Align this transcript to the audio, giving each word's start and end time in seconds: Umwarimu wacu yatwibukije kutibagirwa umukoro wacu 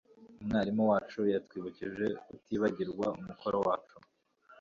Umwarimu 0.41 0.83
wacu 0.91 1.19
yatwibukije 1.33 2.05
kutibagirwa 2.27 3.05
umukoro 3.19 3.57
wacu 3.67 3.95